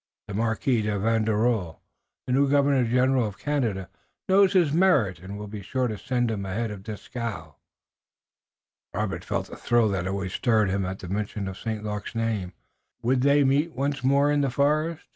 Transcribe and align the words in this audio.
The 0.27 0.33
Marquis 0.33 0.81
de 0.81 0.97
Vaudreuil, 0.97 1.79
the 2.25 2.33
new 2.33 2.49
Governor 2.49 2.85
General 2.85 3.27
of 3.27 3.37
Canada, 3.37 3.87
knows 4.27 4.53
his 4.53 4.73
merit 4.73 5.19
and 5.19 5.37
will 5.37 5.45
be 5.45 5.61
sure 5.61 5.87
to 5.87 5.95
send 5.95 6.31
him 6.31 6.43
ahead 6.43 6.71
of 6.71 6.81
Dieskau." 6.81 7.53
Robert 8.95 9.23
felt 9.23 9.45
the 9.45 9.55
thrill 9.57 9.89
that 9.89 10.07
always 10.07 10.33
stirred 10.33 10.71
him 10.71 10.87
at 10.87 10.97
the 10.97 11.07
mention 11.07 11.47
of 11.47 11.59
St. 11.59 11.83
Luc's 11.83 12.15
name. 12.15 12.53
Would 13.03 13.21
they 13.21 13.43
meet 13.43 13.73
once 13.73 14.03
more 14.03 14.31
in 14.31 14.41
the 14.41 14.49
forest? 14.49 15.05